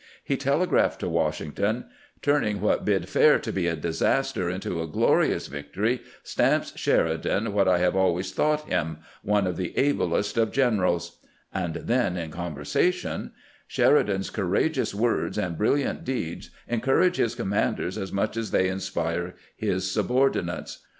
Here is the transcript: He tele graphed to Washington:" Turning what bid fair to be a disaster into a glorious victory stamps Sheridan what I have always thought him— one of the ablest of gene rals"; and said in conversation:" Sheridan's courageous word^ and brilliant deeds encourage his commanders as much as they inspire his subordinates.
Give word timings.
He 0.23 0.35
tele 0.35 0.65
graphed 0.65 0.97
to 1.01 1.07
Washington:" 1.09 1.85
Turning 2.23 2.59
what 2.59 2.83
bid 2.85 3.07
fair 3.07 3.37
to 3.37 3.51
be 3.53 3.67
a 3.67 3.75
disaster 3.75 4.49
into 4.49 4.81
a 4.81 4.87
glorious 4.87 5.45
victory 5.45 6.01
stamps 6.23 6.73
Sheridan 6.75 7.53
what 7.53 7.67
I 7.67 7.77
have 7.77 7.95
always 7.95 8.31
thought 8.31 8.67
him— 8.67 8.97
one 9.33 9.45
of 9.45 9.57
the 9.57 9.77
ablest 9.77 10.37
of 10.37 10.51
gene 10.51 10.79
rals"; 10.79 11.19
and 11.53 11.83
said 11.87 12.17
in 12.17 12.31
conversation:" 12.31 13.33
Sheridan's 13.77 14.31
courageous 14.31 14.91
word^ 14.93 15.37
and 15.37 15.55
brilliant 15.55 16.03
deeds 16.03 16.49
encourage 16.67 17.17
his 17.17 17.35
commanders 17.35 17.95
as 17.95 18.11
much 18.11 18.35
as 18.37 18.49
they 18.49 18.69
inspire 18.69 19.35
his 19.55 19.91
subordinates. 19.91 20.79